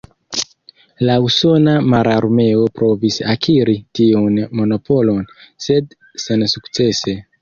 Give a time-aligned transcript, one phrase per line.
[1.09, 5.23] La Usona Mararmeo provis akiri tiun monopolon,
[5.67, 7.17] sed sensukcese.